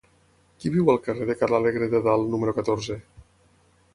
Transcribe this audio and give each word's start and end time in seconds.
Qui 0.63 0.71
viu 0.75 0.87
al 0.93 0.97
carrer 1.07 1.27
de 1.31 1.35
Ca 1.41 1.49
l'Alegre 1.51 1.89
de 1.93 2.01
Dalt 2.07 2.31
número 2.33 2.57
catorze? 2.61 2.99